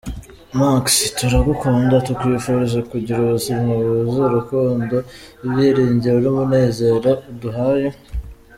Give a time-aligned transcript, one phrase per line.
[0.59, 0.83] Max,
[1.17, 4.95] turagukunda, tukwifurije kugira ubuzima bwuzuye urukundo,
[5.45, 7.89] ibyiringiro n’umunezero uduhaye,….